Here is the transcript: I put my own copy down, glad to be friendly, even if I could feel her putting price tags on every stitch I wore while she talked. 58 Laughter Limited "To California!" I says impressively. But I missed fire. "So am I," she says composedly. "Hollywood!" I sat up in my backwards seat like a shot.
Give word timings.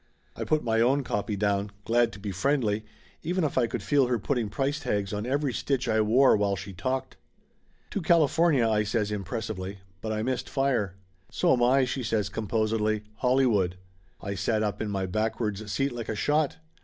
I 0.35 0.45
put 0.45 0.63
my 0.63 0.81
own 0.81 1.03
copy 1.03 1.35
down, 1.35 1.69
glad 1.85 2.11
to 2.13 2.19
be 2.19 2.31
friendly, 2.31 2.83
even 3.21 3.43
if 3.43 3.55
I 3.55 3.67
could 3.67 3.83
feel 3.83 4.07
her 4.07 4.17
putting 4.17 4.49
price 4.49 4.79
tags 4.79 5.13
on 5.13 5.27
every 5.27 5.53
stitch 5.53 5.87
I 5.87 6.01
wore 6.01 6.35
while 6.35 6.55
she 6.55 6.73
talked. 6.73 7.17
58 7.91 7.93
Laughter 7.93 7.93
Limited 7.93 7.93
"To 7.93 8.07
California!" 8.07 8.69
I 8.69 8.83
says 8.83 9.11
impressively. 9.11 9.77
But 10.01 10.11
I 10.11 10.23
missed 10.23 10.49
fire. 10.49 10.95
"So 11.29 11.53
am 11.53 11.61
I," 11.61 11.85
she 11.85 12.01
says 12.01 12.29
composedly. 12.29 13.03
"Hollywood!" 13.17 13.77
I 14.21 14.33
sat 14.33 14.63
up 14.63 14.81
in 14.81 14.89
my 14.89 15.05
backwards 15.05 15.71
seat 15.71 15.91
like 15.91 16.09
a 16.09 16.15
shot. 16.15 16.57